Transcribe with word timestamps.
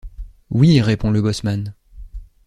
Oui,» 0.49 0.81
répond 0.81 1.11
le 1.11 1.21
bosseman. 1.21 1.75